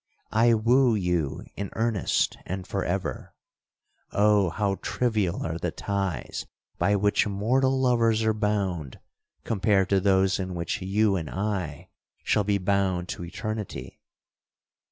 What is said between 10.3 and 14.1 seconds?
in which you and I shall be bound to eternity!